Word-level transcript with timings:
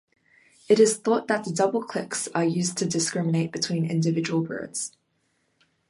It 0.67 0.79
is 0.79 0.97
thought 0.97 1.27
that 1.27 1.43
the 1.43 1.53
double 1.53 1.83
clicks 1.83 2.27
are 2.29 2.43
used 2.43 2.75
to 2.79 2.87
discriminate 2.87 3.51
between 3.51 3.85
individual 3.87 4.41
birds. 4.41 4.93